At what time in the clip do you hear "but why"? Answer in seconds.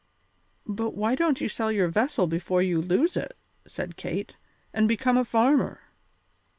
0.65-1.13